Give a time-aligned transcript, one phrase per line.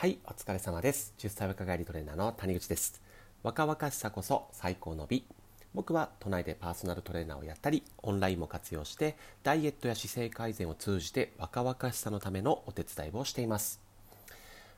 [0.00, 1.12] はい、お疲れ様です。
[1.18, 3.02] 10歳若返りトレーナーの谷口です。
[3.42, 5.26] 若々しさこそ最高の美。
[5.74, 13.78] 僕は都内でパーソナルトレーナーをやったり、オンラインも活用して、ダイエットや姿勢改善を通じて若々しさのためのお手伝いをしています。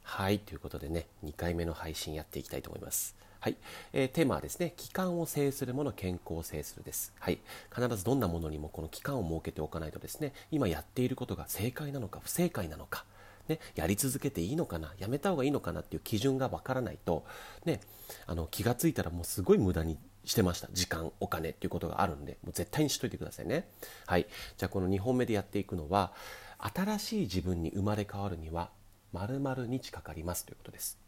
[0.03, 3.15] はい、ということでね、2回目の配信やっていきたいと思います。
[3.39, 3.57] はい、
[3.93, 7.13] えーテーマはですね、期間を制するもの、健康を制するです。
[7.21, 7.39] はい、
[7.73, 13.05] 必ずどんなものにもこの期間を設けておかないとですね、今やっていることが正解なのか不正解なのか、
[13.49, 17.25] ね、やり続けていいのかな、やめた方がいいのかなっていう基準がわからないと、
[17.65, 17.81] ね、
[18.27, 20.69] あの気がついたらもうすごい無駄にしてました。
[20.73, 23.69] 時間、お金っていうことがあるんで、もう絶対にしといてくださいね。
[24.07, 26.13] はい、じゃあこの2本目でやっていくのは、
[26.59, 28.71] 新しい自分に生まれ変わるには、
[29.13, 30.99] 〇〇日かかりますということです。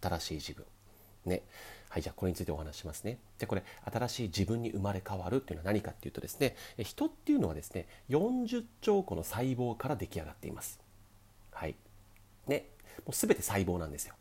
[0.00, 0.64] 新しい自分。
[1.26, 1.42] ね。
[1.88, 3.18] はい、じゃあこれについてお話しますね。
[3.38, 10.81] じゃあこれ、新しい自分に生まれ変わるっていうのは何かっていうとですね、人っていうのはですね、40兆個の細胞から出来上がっています。
[12.46, 12.66] ね。
[13.06, 14.14] もう全て細胞なんですよ。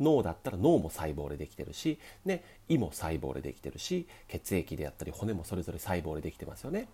[0.00, 6.88] 脳だったら脳も細胞でできてるし、ね、胃も細胞でできてるし、血液であったり骨もそれぞれ細胞でできてますよね。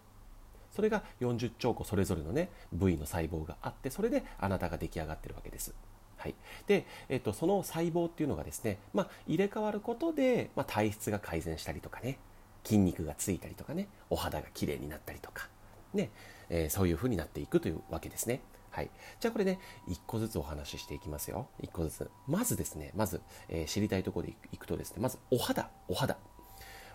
[0.71, 5.75] それが40兆個それぞれのね部位の細胞があってそれであなたが出来上がってるわけです。
[6.17, 6.35] はい、
[6.67, 12.19] で、えっと、その細胞っていうのがですね、まあ、入れ替わることで、まあ、体質が改善したりとかね
[12.65, 15.49] 筋肉がついたりとかねお肌がきれいになったりとか、
[15.95, 16.11] ね
[16.51, 18.41] えーそういう風になっていくというわけですね。
[18.79, 21.49] はい、じゃあこれね1個ずつお話ししていきますよ。
[21.63, 22.11] 1個ずつ。
[22.29, 25.69] まずですねまず、えー知りたいところでいくとですねまずお肌。
[25.89, 26.17] お肌。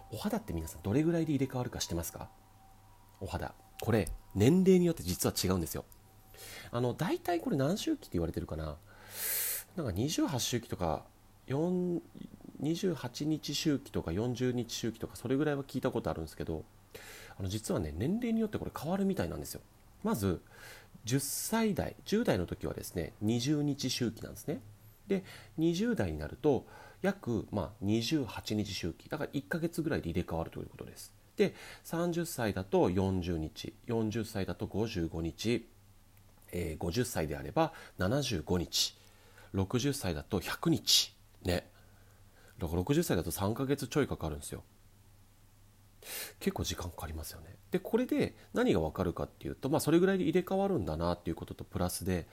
[0.09, 2.29] お肌って皆さんどれぐらいで入れ替わるか知ってますか？
[3.19, 3.53] お肌。
[3.81, 5.83] これ年齢によって実は違うんですよ。
[6.71, 8.77] あの大体これ何周期って言われてるかな？
[9.75, 11.03] なんか28周期とか
[11.47, 11.99] 4
[12.61, 16.63] 28日周期とか40日周期とかそれぐらいは聞いたことあるんですけど
[17.37, 19.59] あの実はね年齢によってこれ変わるみたいなんですよ。
[20.01, 20.41] まず
[21.05, 24.61] 10歳代10代の時はですね20日周期なんですね。
[25.07, 25.23] で
[25.59, 26.65] 20代になると
[27.01, 29.09] 約、まあ、28日周期。
[29.09, 31.13] だから1ヶ月ぐらいで入れ替わるということです。
[31.35, 31.53] で
[31.85, 33.73] 30歳だと40日。
[33.87, 35.67] 40歳だと55日、
[36.51, 38.97] えー50歳であれば75日。
[39.53, 41.13] 60歳だと100日。
[41.43, 41.67] ね。
[42.59, 44.63] だから60歳だと3ヶ月ちょいかかるんですよ。
[46.39, 47.55] 結構時間かかりますよね。
[47.71, 52.27] でこれで何がわかるかっていうと、まあ、それぐらいで入れ替わるんだなっていうこととプラスで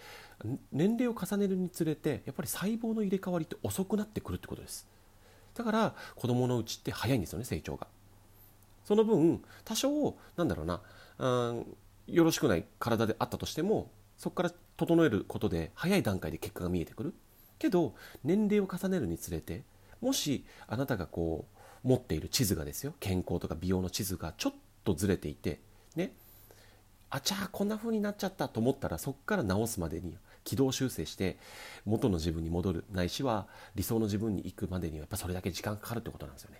[0.70, 4.86] 年齢を重ねるにつれてやっぱり細胞の入れ替わりって遅くなってくるってことです。
[5.54, 7.86] だから子供のうちって早いんですよね成長が。
[8.84, 10.80] その分多少なんだろうな
[11.19, 11.76] うん
[12.06, 17.14] よろしくない体であったとしてもそこから整えることで早い段階で結果が見えてくる。
[17.59, 17.94] けど
[18.25, 19.62] 年齢を重ねるにつれて
[20.00, 22.94] もしあなたがこう持っている地図がですよ。
[23.00, 24.52] 健康とか美容の地図がちょっ
[24.84, 25.60] とずれていて。
[25.96, 26.12] ね。
[27.10, 31.38] あちゃーこんな風になっちゃったと思ったらそこから直すまでに軌道修正して
[31.84, 32.84] 元の自分に戻る。
[32.92, 36.58] ないしは理想の自分に行くまでにはやっぱそれだけ時間かかるってことなんですよね。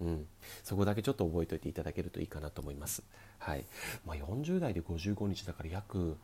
[0.00, 0.26] うん、
[0.64, 3.04] そこだけちょっと覚えておいていただけるといいかなと思います。
[3.38, 3.64] はい。
[4.04, 6.16] まあ、40代で55日だから約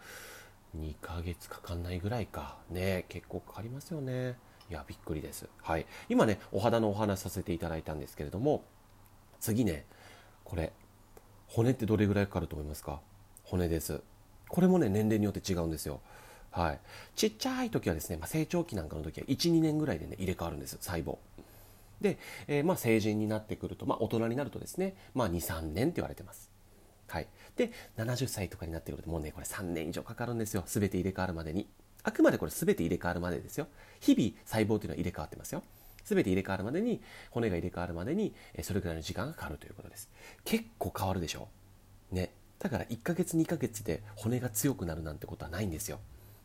[0.77, 2.59] 2ヶ月かかんないぐらいか。
[2.71, 3.07] ね。
[3.09, 4.37] 結構かかりますよね。
[4.71, 5.49] いやびっくりです。
[5.63, 5.87] はい。
[6.09, 8.63] 今ねお肌のお話させていただいたんですけれども
[9.41, 9.87] 次ね
[10.45, 10.73] これ
[11.47, 13.01] 骨ってどれぐらいかかると思いますか？
[13.45, 14.03] 骨です。
[14.49, 16.01] これもね年齢によって違うんですよ。
[16.51, 16.81] はい。
[17.15, 21.19] ちっちゃい時はですね、まあ、成長期なんかの時は12年ぐらいでね入れ替わるんです細胞。
[22.01, 26.51] で、えーまあ成人になってくると、まあ、大人になるとですね、まあ、23年って言われてます。
[27.09, 27.27] はい、
[27.57, 30.63] で70歳とかになってくるともうねこれ3年以上かかるんですよ。
[30.67, 31.67] 全て入れ替わるまでに。
[32.09, 33.67] あくまでこれ全て入れ替わるまでですよ。
[34.01, 35.63] 日々細胞というのは入れ替わってますよ。
[36.05, 38.33] 全て入れ替わるまでに骨が入れ替わるまでに
[38.63, 40.09] それぐらいの時間がかかるということです。
[40.43, 41.49] 結構変わるでしょ。
[42.11, 42.31] うね。
[42.59, 46.01] だから1ヶ月2ヶ月で骨が強くなるなんてことはないんですよ。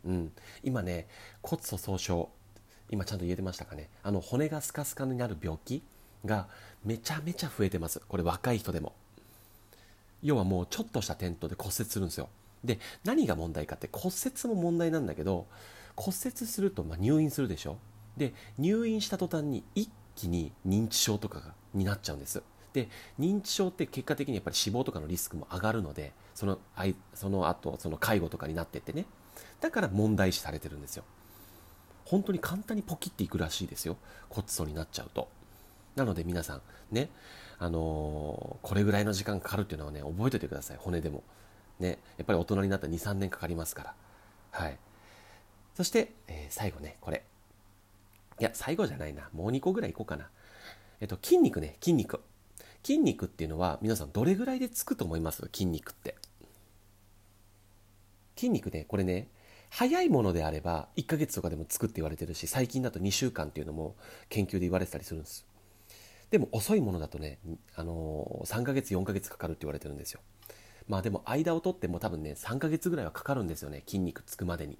[0.05, 0.33] うん。
[0.63, 1.07] 今ね
[1.41, 2.29] 骨粗鬆症
[2.89, 3.89] 今ちゃんと言えてましたかね。
[4.03, 5.81] あの骨がスカスカになる病気
[6.25, 6.47] が
[6.83, 8.01] めちゃめちゃ増えてます。
[8.05, 8.91] これ若い人でも。
[10.21, 12.27] 要はもうちょっとした転倒で骨折するんですよ。
[12.63, 15.47] で何が問題かって骨折も問題なんだけど
[15.95, 17.77] 骨折するとま入院するでしょ？
[18.17, 22.41] で入院した途端に一気に認知症とかがになっちゃうんです。
[22.73, 22.89] で
[23.19, 29.05] 認知症って結果的にやっぱり死亡とかのリスクも上がるのでそのあいその後その介護とかになってってね。
[29.61, 31.03] だから問題視されてるんですよ。
[32.05, 33.97] 本当に簡単にポキっていくらしいですよ。
[34.29, 35.27] 骨粗になっちゃうと。
[35.95, 36.61] なので皆さん
[36.91, 37.09] ね
[37.59, 40.77] あのーこれぐらいの時間かかるっていうのはね覚えておいてください。
[40.79, 41.23] 骨でも。
[41.83, 43.93] ねやっぱり大人になったら23年かかりますから。
[44.51, 44.77] はい。
[45.75, 47.23] そして、えー最後ねこれ。
[48.39, 49.29] いや最後じゃないな。
[49.33, 50.29] もう2個ぐらいいこうかな。
[51.01, 52.21] えっと筋肉ね筋肉。
[52.83, 55.43] 筋肉っていうのは皆さんどれぐらいでつくと思います？
[55.53, 56.15] 筋肉って。
[58.35, 59.27] 筋肉ねこれね
[59.69, 63.95] 早いものであれば1ヶ月とかでも作って言われてるし最近だと2週間っていうのも
[64.29, 65.45] 研究で言われてたりするんです。
[66.29, 67.37] でも遅いものだとね、
[67.75, 70.19] あのー、3ヶ月4ヶ月かかるって言われてるんですよ。
[70.87, 74.77] まあでも間を取っても多分ね3ヶ月ぐらいはかかるんですよね筋肉つくまでに。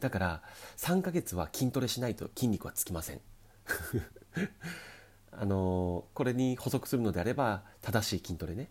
[0.00, 0.42] だから
[0.78, 3.20] 3ヶ月は筋トレしないと筋肉はつきません。
[5.32, 8.70] あのー、これに補足するのであれば正しい筋トレね。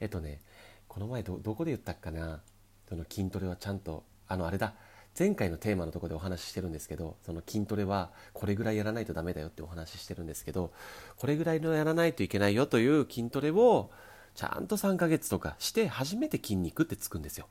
[0.00, 0.40] えっとね
[0.88, 2.42] この前どこで言ったっかな？
[2.88, 4.74] その筋トレはちゃんとあのあれだ。
[5.18, 10.72] 前回のテーマのとこでお話ししてるんですけどその筋トレはこれぐらいやらないとダメだよってお話ししてるんですけど
[11.18, 13.90] これぐらいのやらないといけないよという筋トレを
[14.34, 17.48] ちゃんと3ヶ月とかして初めて筋肉ってつくんですよ。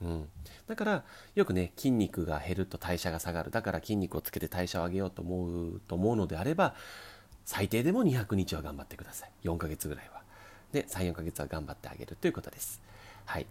[0.00, 0.28] うん、
[0.68, 3.50] だからよくね筋肉が減ると代謝が下がる。
[3.50, 6.74] だから筋肉をつけて代謝を上げようと思うと思うのであれば
[7.44, 9.30] 最低でも200日は頑張ってください。
[9.44, 10.22] 4ヶ月ぐらいは。
[10.72, 12.80] で34ヶ月は頑張ってあげるということです。
[13.24, 13.46] はい。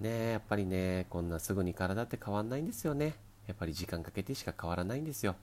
[0.00, 3.14] ねやっぱりねこんなすぐに体って変わんないんですよね。
[3.46, 5.34] やっぱり時間かけてしか変わらないんですよ。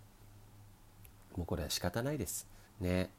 [1.36, 2.48] もうこれは仕方ないです。
[2.80, 3.10] ね。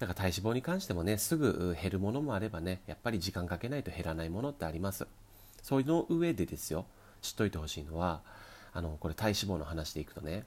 [0.00, 5.06] だから体脂肪に関してもねすぐ減るものもあればねやっぱり時間かけないと減らないものってあります。
[5.62, 6.86] そういうの上でですよ
[7.20, 8.22] 知っといてほしいのは
[8.72, 10.44] あのこれ体脂肪の話でいくとね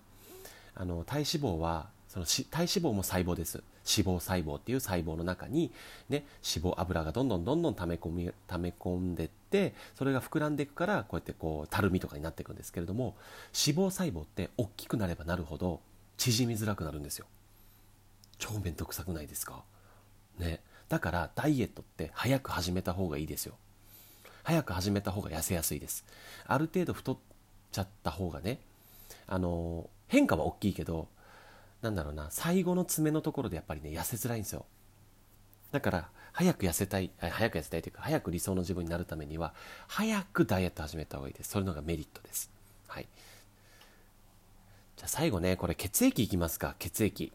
[0.74, 3.64] あの体脂肪はその体脂肪も細胞です。
[3.86, 5.72] 脂肪細胞っていう細胞の中に、
[6.10, 6.24] ね、
[6.56, 13.16] 脂肪油がどんどんどんどん溜め込み溜め込んでってそれが膨らんでいくからこうやってこうたるみとかになっていくんですけれども
[13.54, 15.82] 脂肪細胞って大きくなればなるほど
[16.18, 17.26] 縮みづらくなるんですよ。
[18.38, 19.64] 超面倒くさくないですか？
[20.38, 20.62] ね。
[20.90, 23.56] だからダイエットって早く始めた方がいいですよ。
[24.44, 26.06] 早く始めた方が痩せやすいです。
[26.46, 27.18] ある程度太っ
[27.72, 28.60] ちゃった方がね
[29.28, 31.08] あの変化は大きいけど
[31.82, 34.66] なんだろうな最後の爪のところでやっぱりね痩せづらいんですよ。
[35.72, 39.54] だから早く痩せたい早く痩せたいというか早く理想の自分になるためには
[39.88, 41.52] 早くダイエット始めた方がいいです。
[41.52, 42.52] それのがメリットです。
[42.88, 43.08] はい。
[44.98, 47.32] じゃあ最後ねこれ血液いきますか血液。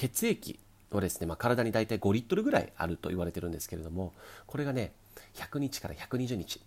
[0.00, 0.58] 血液
[0.90, 4.12] はですね、まあ、体に大体5リットルぐらいあると言われてるんですけれども
[4.46, 4.92] これがね
[5.34, 6.60] 100日から120日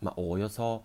[0.00, 0.84] まあおおよそ、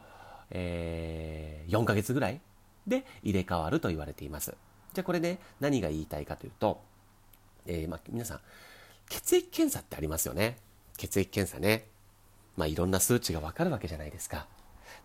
[0.51, 2.42] えー、4ヶ月ぐらい
[2.88, 4.56] で入れ替わると言われています
[4.94, 6.81] じゃあこれね、何が言いたいかというと、
[7.66, 8.39] えー、まあ、皆さん、
[9.10, 10.57] 血液検査ってありますよね。
[10.98, 11.88] 血液検査ね。
[12.56, 14.48] まあ、いろんな数値がわかるわけじゃないですか。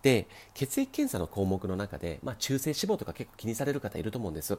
[0.03, 4.59] で、血液検査の項目の中で、まあ、中性脂肪とか結構気にされる方いると思うんです。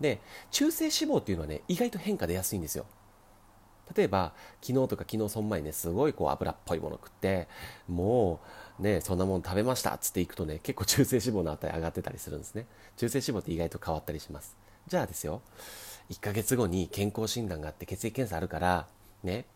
[0.00, 0.20] で、
[0.50, 2.86] 中性脂肪っていうのはね、意外と変化出やすいんですよ。
[3.94, 7.46] 例えば、昨日とか昨日そん前にね、すごいこう油っぽいもの食って、
[7.88, 8.40] も
[8.80, 12.66] う、ね、そんなもの食べましたっつっていくとね、結構中性脂肪の値上がってたりするんですね。
[12.96, 14.56] 中性脂肪って意外と変わったりします。
[14.88, 15.42] じゃあですよ、
[16.10, 18.88] 1ヶ月後に健康診断があって血液検査あるから、
[19.22, 19.46] ね、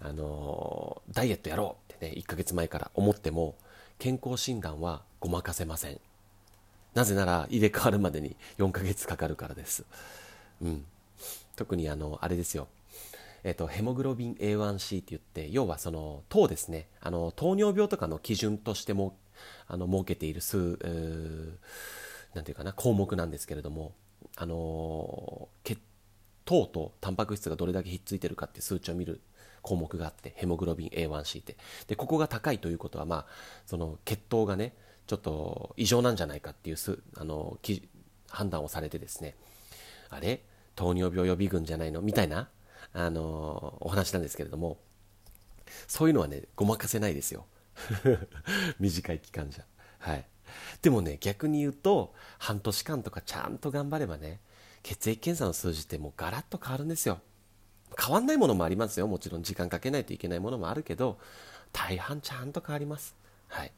[0.00, 3.56] あの、ダイエットやろうってね、1ヶ月前から思っても、
[4.00, 6.00] 健康診断はごまかせません。
[6.94, 9.84] なぜなら入れ替わるまでに4ヶ月かかるからです。
[10.62, 10.86] うん。
[11.54, 12.68] 特にあの、あれですよ。
[13.44, 19.18] えっと、ヘモグロビン A1C って言って、要はその糖ですね、あの糖尿病とかの基準としても
[19.68, 20.78] あの設けている数、
[22.32, 23.92] なんていうかな、項目なんですけれども、
[24.36, 25.78] あの血
[26.46, 29.20] 糖とタンパク質がどれだけひっついてるかって数値を見る
[29.62, 31.56] 項目があって、ヘモグロビン A1C って。
[31.86, 33.26] で、ここが高いということは、まあ、
[33.66, 34.74] その血糖がね、
[35.06, 36.76] ちょっと異常なんじゃないかっていう
[37.16, 37.58] あの
[38.28, 39.34] 判断をされてですね、
[40.08, 40.42] あれ？
[40.76, 42.00] 糖尿病予備軍じゃないの？
[42.00, 42.48] みたいな
[42.92, 44.78] あのお話なんですけれども、
[45.88, 47.46] そういうのはね、ごまかせないですよ。
[48.78, 49.64] 短い期間じゃ。
[49.98, 50.24] はい。
[50.82, 54.40] でもね、逆に言うと、半年間とかちゃんと頑張ればね、
[54.82, 57.20] 血液検査の数字ってもうガラッと変わるんですよ。
[58.00, 59.06] 変わんないものもありますよ。
[59.06, 61.18] もちろん時間かけないといけないものもあるけど、
[61.72, 63.14] 大半ちゃんと変わります。
[63.48, 63.72] はい。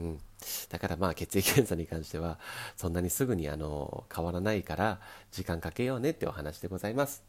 [0.00, 0.18] うん。
[0.70, 2.38] だからまあ血液検査に関しては、
[2.76, 5.00] そんなにすぐにあの、変わらないから、
[5.32, 7.24] 時間かけようねってお話でございます。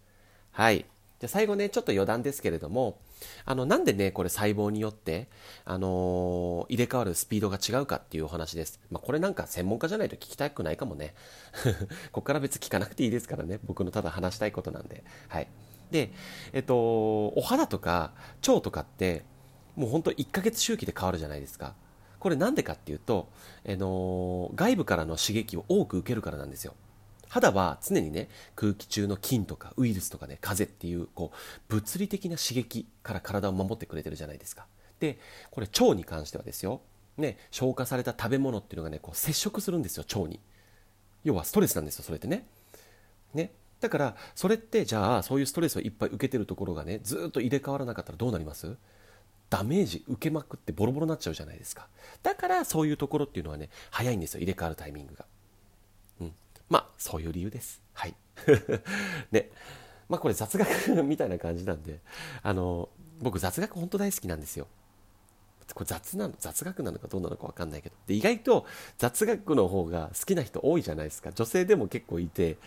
[0.51, 0.85] はい。
[1.19, 2.99] じゃ最後ね、ちょっと余談ですけれども、
[3.45, 5.29] あの、なんでね、これ細胞によって、
[5.63, 8.79] あのー、入れ替わるスピードが違うかっていうお話です。
[8.91, 11.15] まあ、これなんか専門家じゃないと聞きたくないかもね。
[12.11, 13.59] ここから別聞かなくていいですからね。
[13.63, 15.03] 僕のただ話したいことなんで。
[15.29, 15.47] はい。
[15.93, 16.11] で、
[16.53, 18.13] えっと、お肌とか
[18.47, 19.23] 腸とかって、
[19.75, 21.75] もうほんと1ヶ月周期で変わるじゃないですか。
[22.19, 23.29] これなんでかっていうと、
[23.63, 26.73] あの、外部からの刺激を多く受けるからなんですよ。
[27.29, 31.37] 肌は常にね、空気中の菌とかウイルスとかね、風っていう、こう、
[31.69, 34.65] 物理的な刺激から体を守ってくれてるじゃないですか。
[34.99, 35.19] で、
[35.51, 36.81] これ腸に関してはですよ、
[37.17, 40.39] ね、消化された食べ物っていうのがね、こう接触するんですよ、腸に。
[41.23, 42.47] 要はストレスなんですよ、それってね。
[43.35, 43.51] ね。
[43.83, 48.75] だから、それって、じゃあ、そういうストレスをいっぱい受けてるところがね、ずっと入れ替わらなかったらどうなります？
[49.49, 51.87] ダメージ受けまくってボロボロになっちゃうじゃないですか。
[52.23, 55.25] だからそういうところっていうのはね早いんですよ入れ替わるタイミングが。
[56.21, 56.33] うん。
[56.69, 57.79] まあそういう理由です。
[57.93, 58.15] はい。
[59.31, 59.51] ね。
[60.09, 61.99] まあこれ雑学みたいな感じなんで
[62.41, 62.89] あの
[63.21, 64.65] 僕雑学本当大好きなんですよ。
[65.75, 67.95] これ雑なの雑学なのかどうなのか分かんないけど。
[68.07, 68.65] で意外と
[68.97, 71.31] 雑学の方が好きな人多いじゃないですか。
[71.31, 72.57] 女性でも結構いて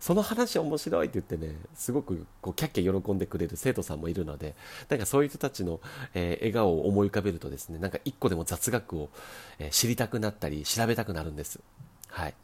[0.00, 4.54] その話面白いって言ってねすごくこうキャッキャ喜んでくれる生徒さんもいるので
[4.88, 5.80] なんかそういう人たちの、
[6.14, 9.10] えー、笑顔を思い浮かべるとですねなんか一個でも雑学を、
[9.58, 11.60] えー、知りたくなったり調べたくなるんです
[12.08, 12.34] はい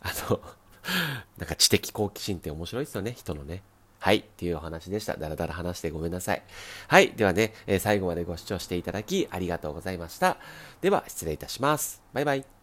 [0.00, 0.40] あの
[1.38, 3.62] なんか知的好奇心って面白いですよね人のね
[4.00, 4.18] はい。
[4.18, 5.16] っていうお話でした。
[5.16, 6.42] だらだら話してごめんなさい。
[6.86, 7.10] はい。
[7.16, 10.36] ではね、えー、最後までご視聴していただきありがとうございました。
[10.80, 12.00] では、失礼いたします。
[12.12, 12.57] バイバイ。